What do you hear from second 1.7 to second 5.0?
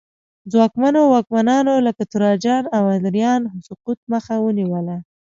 لکه تراجان او ادریان سقوط مخه ونیوله